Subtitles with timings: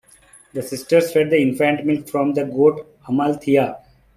[0.53, 3.77] The sisters fed the infant milk from the goat Amaltheia.